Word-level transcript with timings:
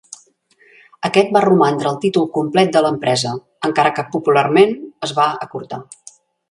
Aquest 1.09 1.29
va 1.35 1.43
romandre 1.45 1.91
el 1.91 1.99
títol 2.07 2.27
complet 2.39 2.73
de 2.77 2.83
l'empresa, 2.87 3.37
encara 3.71 3.95
que 3.99 4.09
popularment 4.17 4.77
es 5.09 5.19
va 5.21 5.33
acurtar. 5.49 5.85